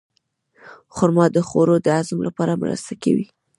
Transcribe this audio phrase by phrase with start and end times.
[0.95, 3.25] خرما د خوړو د هضم لپاره مرسته کوي.